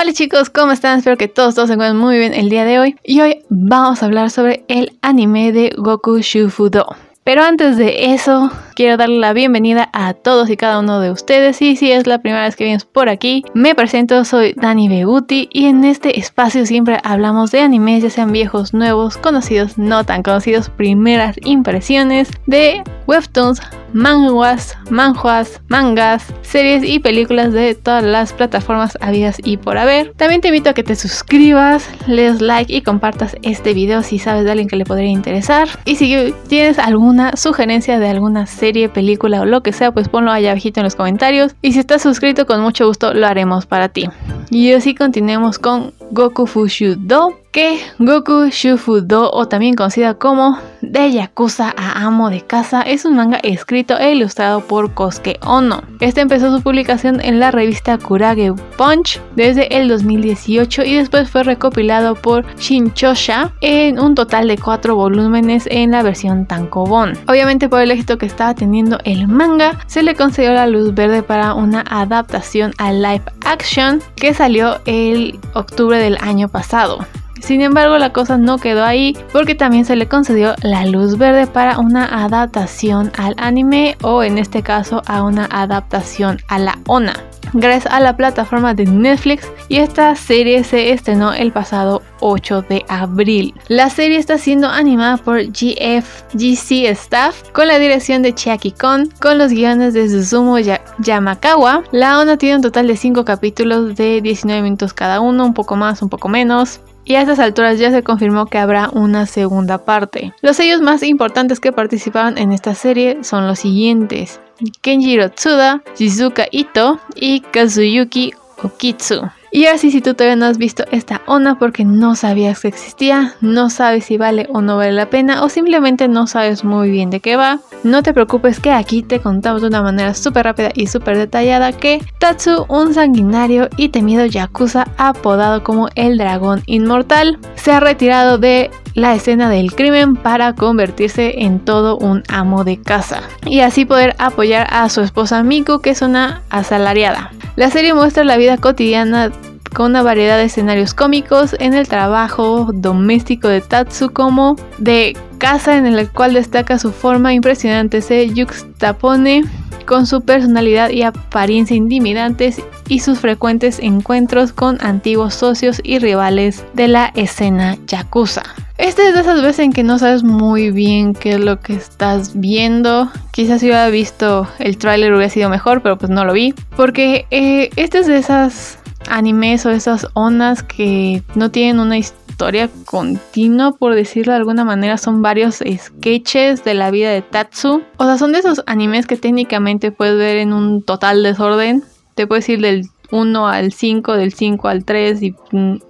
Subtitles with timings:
[0.00, 0.98] Hola chicos, ¿cómo están?
[0.98, 2.94] Espero que todos, todos se encuentren muy bien el día de hoy.
[3.02, 6.94] Y hoy vamos a hablar sobre el anime de Goku Shufudo.
[7.24, 11.60] Pero antes de eso, quiero darle la bienvenida a todos y cada uno de ustedes.
[11.60, 15.48] Y si es la primera vez que vienes por aquí, me presento, soy Dani Beguti
[15.52, 20.22] y en este espacio siempre hablamos de animes, ya sean viejos, nuevos, conocidos, no tan
[20.22, 23.60] conocidos, primeras impresiones de webtoons,
[23.92, 30.12] manguas, manjuas, mangas, series y películas de todas las plataformas habidas y por haber.
[30.14, 34.18] También te invito a que te suscribas, le des like y compartas este video si
[34.18, 35.68] sabes de alguien que le podría interesar.
[35.84, 40.30] Y si tienes alguna sugerencia de alguna serie, película o lo que sea, pues ponlo
[40.30, 41.54] allá abajito en los comentarios.
[41.62, 44.08] Y si estás suscrito, con mucho gusto lo haremos para ti.
[44.50, 51.10] Y así continuemos con Goku Fushu Do que Goku Shufudo, o también conocida como De
[51.10, 55.82] Yakuza a Amo de Casa, es un manga escrito e ilustrado por Kosuke Ono.
[56.00, 61.42] Este empezó su publicación en la revista Kurage Punch desde el 2018 y después fue
[61.42, 67.18] recopilado por Shinchosha en un total de 4 volúmenes en la versión Tankobon.
[67.26, 71.22] Obviamente por el éxito que estaba teniendo el manga, se le concedió la luz verde
[71.22, 77.06] para una adaptación a live action que salió el octubre del año pasado.
[77.40, 81.46] Sin embargo, la cosa no quedó ahí porque también se le concedió la luz verde
[81.46, 87.14] para una adaptación al anime o en este caso a una adaptación a la ONA.
[87.54, 92.84] Gracias a la plataforma de Netflix y esta serie se estrenó el pasado 8 de
[92.88, 93.54] abril.
[93.68, 99.38] La serie está siendo animada por GFGC Staff con la dirección de Chiaki Kon, con
[99.38, 100.58] los guiones de Suzumu
[100.98, 101.84] Yamakawa.
[101.90, 105.76] La ONA tiene un total de 5 capítulos de 19 minutos cada uno, un poco
[105.76, 109.78] más, un poco menos y a estas alturas ya se confirmó que habrá una segunda
[109.78, 110.34] parte.
[110.42, 114.42] Los sellos más importantes que participaron en esta serie son los siguientes:
[114.82, 119.22] Kenjiro Tsuda, Shizuka Ito y Kazuyuki Okitsu.
[119.50, 123.34] Y así si tú todavía no has visto esta ONA porque no sabías que existía,
[123.40, 127.08] no sabes si vale o no vale la pena o simplemente no sabes muy bien
[127.08, 130.70] de qué va, no te preocupes que aquí te contamos de una manera súper rápida
[130.74, 137.38] y súper detallada que Tatsu, un sanguinario y temido yakuza apodado como el dragón inmortal,
[137.54, 142.82] se ha retirado de la escena del crimen para convertirse en todo un amo de
[142.82, 147.30] casa y así poder apoyar a su esposa Miku que es una asalariada.
[147.58, 149.32] La serie muestra la vida cotidiana
[149.74, 155.76] con una variedad de escenarios cómicos en el trabajo doméstico de Tatsu como de casa
[155.76, 159.42] en el cual destaca su forma impresionante se juxtapone
[159.86, 166.64] con su personalidad y apariencia intimidantes y sus frecuentes encuentros con antiguos socios y rivales
[166.74, 168.44] de la escena yakuza.
[168.78, 171.74] Esta es de esas veces en que no sabes muy bien qué es lo que
[171.74, 173.10] estás viendo.
[173.32, 176.54] Quizás si hubiera visto el tráiler hubiera sido mejor, pero pues no lo vi.
[176.76, 178.78] Porque eh, este es de esas
[179.10, 184.96] animes o esas ondas que no tienen una historia continua, por decirlo de alguna manera.
[184.96, 187.82] Son varios sketches de la vida de Tatsu.
[187.96, 191.82] O sea, son de esos animes que técnicamente puedes ver en un total desorden.
[192.14, 195.34] Te puedes ir del 1 al 5, del 5 al 3 y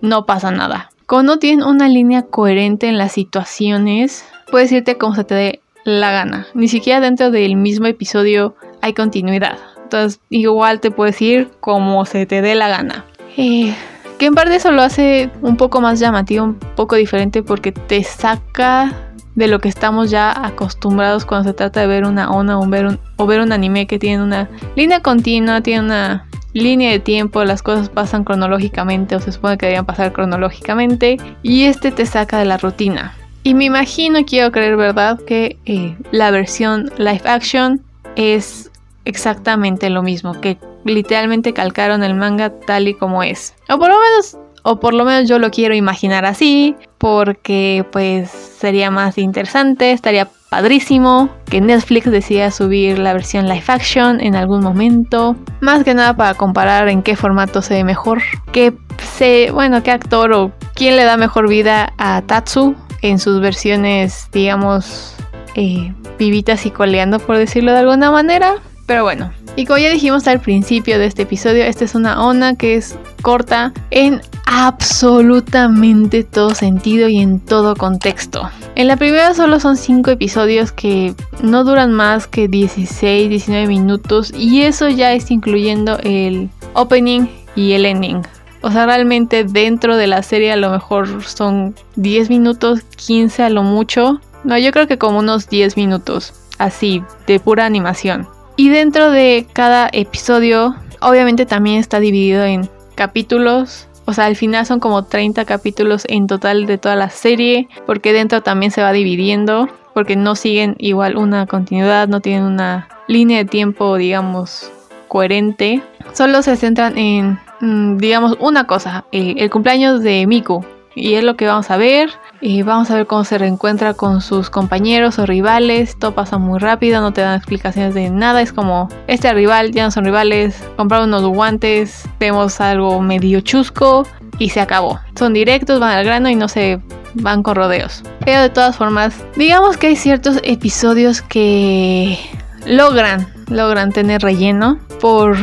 [0.00, 0.88] no pasa nada.
[1.08, 5.60] Como no tienen una línea coherente en las situaciones, puedes irte como se te dé
[5.84, 6.46] la gana.
[6.52, 9.56] Ni siquiera dentro del mismo episodio hay continuidad.
[9.82, 13.06] Entonces, igual te puedes ir como se te dé la gana.
[13.38, 13.74] Eh,
[14.18, 18.04] que en parte eso lo hace un poco más llamativo, un poco diferente porque te
[18.04, 18.92] saca
[19.34, 23.40] de lo que estamos ya acostumbrados cuando se trata de ver una ONA o ver
[23.40, 26.27] un anime que tiene una línea continua, tiene una
[26.62, 31.64] línea de tiempo, las cosas pasan cronológicamente o se supone que deberían pasar cronológicamente y
[31.64, 33.14] este te saca de la rutina.
[33.42, 35.18] Y me imagino, quiero creer, ¿verdad?
[35.26, 37.82] Que eh, la versión live action
[38.16, 38.70] es
[39.04, 43.54] exactamente lo mismo, que literalmente calcaron el manga tal y como es.
[43.68, 48.30] O por lo menos, o por lo menos yo lo quiero imaginar así, porque pues
[48.30, 54.62] sería más interesante, estaría padrísimo que Netflix decida subir la versión live action en algún
[54.62, 55.36] momento.
[55.60, 58.22] Más que nada para comparar en qué formato se ve mejor.
[58.52, 58.72] Qué
[59.16, 64.28] se, bueno, qué actor o quién le da mejor vida a Tatsu en sus versiones,
[64.32, 65.14] digamos,
[65.54, 68.54] eh, vivitas y coleando, por decirlo de alguna manera.
[68.86, 72.54] Pero bueno, y como ya dijimos al principio de este episodio, esta es una onda
[72.54, 74.20] que es corta en
[74.50, 78.48] absolutamente todo sentido y en todo contexto.
[78.76, 84.32] En la primera solo son 5 episodios que no duran más que 16, 19 minutos
[84.34, 88.22] y eso ya es incluyendo el opening y el ending.
[88.62, 93.50] O sea, realmente dentro de la serie a lo mejor son 10 minutos, 15 a
[93.50, 94.20] lo mucho.
[94.44, 98.26] No, yo creo que como unos 10 minutos, así, de pura animación.
[98.56, 104.64] Y dentro de cada episodio, obviamente también está dividido en capítulos O sea, al final
[104.64, 108.90] son como 30 capítulos en total de toda la serie, porque dentro también se va
[108.90, 114.72] dividiendo, porque no siguen igual una continuidad, no tienen una línea de tiempo, digamos,
[115.08, 115.82] coherente.
[116.14, 120.64] Solo se centran en, mm, digamos, una cosa, el cumpleaños de Miku.
[120.94, 122.08] Y es lo que vamos a ver.
[122.40, 125.98] Y vamos a ver cómo se reencuentra con sus compañeros o rivales.
[125.98, 128.40] Todo pasa muy rápido, no te dan explicaciones de nada.
[128.42, 130.62] Es como, este rival, ya no son rivales.
[130.76, 134.06] Comprar unos guantes, vemos algo medio chusco
[134.38, 135.00] y se acabó.
[135.18, 136.80] Son directos, van al grano y no se
[137.14, 138.04] van con rodeos.
[138.24, 142.18] Pero de todas formas, digamos que hay ciertos episodios que
[142.66, 145.36] logran, logran tener relleno por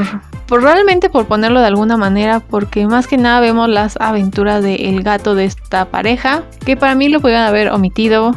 [0.47, 5.03] por realmente por ponerlo de alguna manera, porque más que nada vemos las aventuras del
[5.03, 8.35] gato de esta pareja, que para mí lo podrían haber omitido.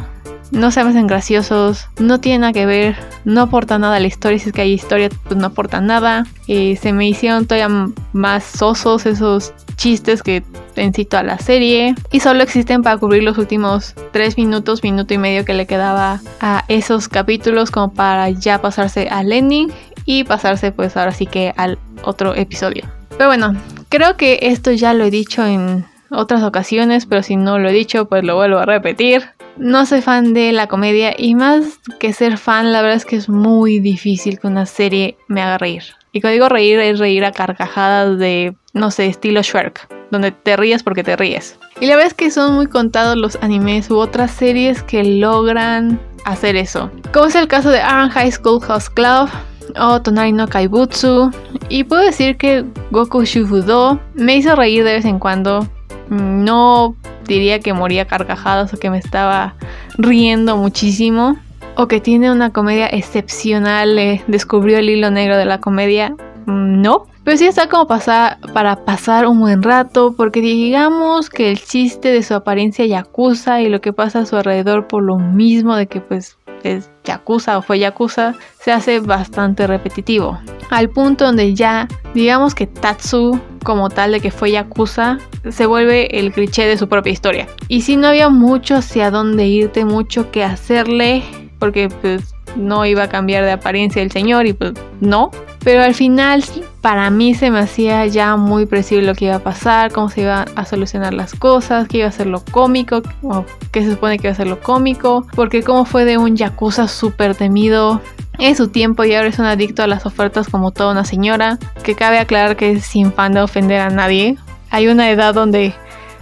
[0.51, 4.07] No se me hacen graciosos, no tiene nada que ver, no aporta nada a la
[4.07, 4.39] historia.
[4.39, 6.25] Si es que hay historia, pues no aporta nada.
[6.47, 10.43] Eh, se me hicieron todavía más sosos esos chistes que
[10.75, 11.93] en sí toda la serie.
[12.11, 16.19] Y solo existen para cubrir los últimos 3 minutos, minuto y medio que le quedaba
[16.41, 19.71] a esos capítulos, como para ya pasarse al ending
[20.09, 22.83] y pasarse pues ahora sí que al otro episodio.
[23.15, 23.55] Pero bueno,
[23.89, 27.73] creo que esto ya lo he dicho en otras ocasiones, pero si no lo he
[27.73, 29.29] dicho pues lo vuelvo a repetir.
[29.57, 33.17] No soy fan de la comedia y más que ser fan, la verdad es que
[33.17, 35.83] es muy difícil que una serie me haga reír.
[36.11, 40.57] Y cuando digo reír es reír a carcajadas de, no sé, estilo Shrek, donde te
[40.57, 41.59] ríes porque te ríes.
[41.79, 45.99] Y la verdad es que son muy contados los animes u otras series que logran
[46.25, 46.89] hacer eso.
[47.13, 49.29] Como es el caso de Aran High School House Club,
[49.77, 51.31] o Tonari no Kaibutsu.
[51.69, 55.67] Y puedo decir que Goku Shufudo me hizo reír de vez en cuando.
[56.09, 56.95] No
[57.27, 59.55] diría que moría carcajadas o que me estaba
[59.97, 61.37] riendo muchísimo.
[61.75, 63.97] O que tiene una comedia excepcional.
[63.97, 66.15] Eh, descubrió el hilo negro de la comedia.
[66.45, 67.05] No.
[67.23, 70.15] Pero sí está como pasar, para pasar un buen rato.
[70.17, 74.35] Porque digamos que el chiste de su apariencia yakuza y lo que pasa a su
[74.35, 79.67] alrededor por lo mismo de que pues es Yakuza o fue Yakuza, se hace bastante
[79.67, 80.39] repetitivo.
[80.69, 85.17] Al punto donde ya, digamos que Tatsu, como tal de que fue Yakuza,
[85.49, 87.47] se vuelve el cliché de su propia historia.
[87.67, 91.23] Y si no había mucho hacia dónde irte, mucho que hacerle,
[91.59, 95.31] porque pues no iba a cambiar de apariencia el señor y pues no.
[95.63, 96.43] Pero al final
[96.81, 100.21] para mí se me hacía ya muy preciso lo que iba a pasar, cómo se
[100.21, 104.17] iban a solucionar las cosas, qué iba a ser lo cómico, o qué se supone
[104.17, 108.01] que iba a ser lo cómico, porque como fue de un yakuza súper temido
[108.37, 111.59] en su tiempo y ahora es un adicto a las ofertas como toda una señora,
[111.83, 114.37] que cabe aclarar que es sin fan de ofender a nadie.
[114.71, 115.73] Hay una edad donde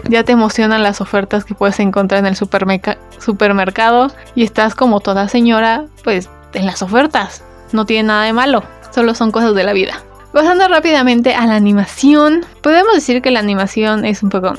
[0.09, 2.35] ya te emocionan las ofertas que puedes encontrar en el
[3.19, 7.43] supermercado y estás como toda señora, pues en las ofertas.
[7.71, 8.63] No tiene nada de malo,
[8.97, 10.01] solo son cosas de la vida.
[10.33, 14.55] Pasando rápidamente a la animación, podemos decir que la animación es un poco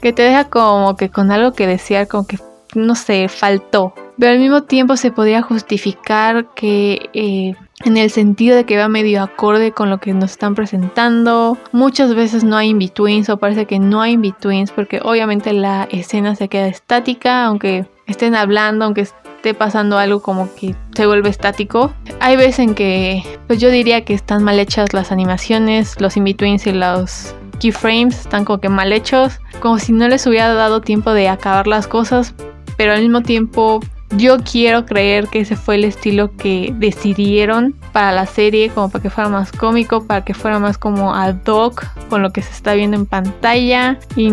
[0.00, 2.38] que te deja como que con algo que desear, como que
[2.74, 3.92] no sé, faltó.
[4.18, 7.54] Pero al mismo tiempo se podría justificar que eh,
[7.84, 11.58] en el sentido de que va medio acorde con lo que nos están presentando.
[11.72, 16.36] Muchas veces no hay in-betweens o parece que no hay in-betweens porque obviamente la escena
[16.36, 19.06] se queda estática, aunque estén hablando, aunque
[19.38, 21.92] esté pasando algo como que se vuelve estático.
[22.18, 26.66] Hay veces en que pues yo diría que están mal hechas las animaciones, los in-betweens
[26.66, 31.12] y los keyframes están como que mal hechos, como si no les hubiera dado tiempo
[31.12, 32.34] de acabar las cosas,
[32.76, 33.80] pero al mismo tiempo
[34.16, 39.02] yo quiero creer que ese fue el estilo que decidieron para la serie, como para
[39.02, 42.50] que fuera más cómico, para que fuera más como ad hoc con lo que se
[42.50, 44.30] está viendo en pantalla, y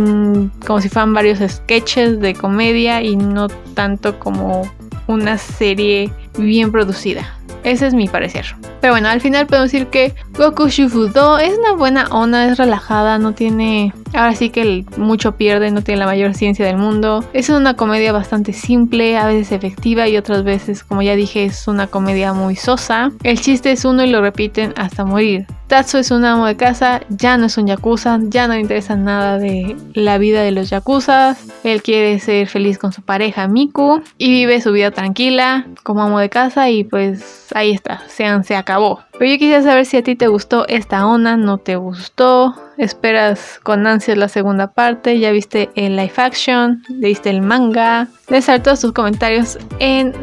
[0.66, 4.64] como si fueran varios sketches de comedia y no tanto como
[5.08, 7.38] una serie bien producida.
[7.64, 8.46] Ese es mi parecer.
[8.82, 13.18] Pero bueno, al final podemos decir que Goku Shufudo es una buena onda, es relajada,
[13.18, 13.94] no tiene.
[14.14, 17.24] Ahora sí que mucho pierde, no tiene la mayor ciencia del mundo.
[17.32, 21.70] Es una comedia bastante simple, a veces efectiva y otras veces, como ya dije, es
[21.70, 23.12] una comedia muy sosa.
[23.24, 25.48] El chiste es uno y lo repiten hasta morir.
[25.68, 28.96] Tatsu es un amo de casa, ya no es un yakuza, ya no le interesa
[28.96, 31.44] nada de la vida de los yakuzas.
[31.64, 36.20] Él quiere ser feliz con su pareja Miku y vive su vida tranquila como amo
[36.20, 39.00] de casa y pues ahí está, se, se acabó.
[39.18, 43.60] Pero yo quisiera saber si a ti te gustó esta onda, no te gustó, esperas
[43.64, 48.08] con ansias la segunda parte, ya viste el live action, leíste el manga.
[48.28, 50.14] Dejar todos tus comentarios en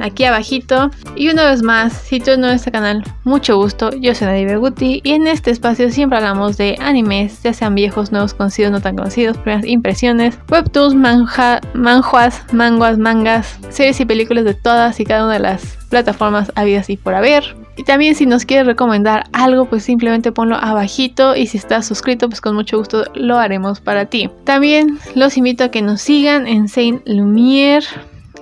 [0.00, 0.90] aquí abajito.
[1.16, 4.46] Y una vez más, si tú no eres este canal, mucho gusto, yo soy Nadie
[4.46, 8.80] Beguti y en este espacio siempre hablamos de animes, ya sean viejos, nuevos, conocidos, no
[8.80, 15.04] tan conocidos, primeras impresiones, webtoons, manja, manjuas, manguas, mangas, series y películas de todas y
[15.04, 17.59] cada una de las plataformas habidas y por haber.
[17.76, 22.28] Y también si nos quieres recomendar algo, pues simplemente ponlo abajito y si estás suscrito,
[22.28, 24.28] pues con mucho gusto lo haremos para ti.
[24.44, 27.86] También los invito a que nos sigan en Saint Lumiere,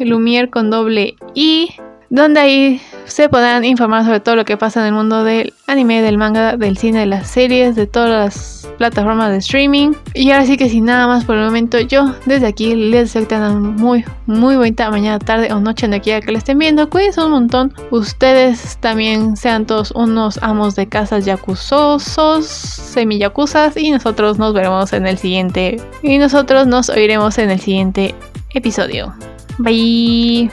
[0.01, 1.71] Lumiere con doble I
[2.11, 6.03] donde ahí se podrán informar sobre todo lo que pasa en el mundo del anime,
[6.03, 9.93] del manga, del cine, de las series, de todas las plataformas de streaming.
[10.15, 13.27] Y ahora sí que sin nada más por el momento, yo desde aquí les deseo
[13.27, 16.89] tengan muy, muy bonita mañana, tarde o noche donde quiera que lo estén viendo.
[16.89, 17.75] Cuídense un montón.
[17.91, 25.07] Ustedes también sean todos unos amos de casas yakuzosos, semiyakuzas y nosotros nos veremos en
[25.07, 25.81] el siguiente.
[26.03, 28.15] Y nosotros nos oiremos en el siguiente
[28.55, 29.15] episodio.
[29.59, 30.51] Bye.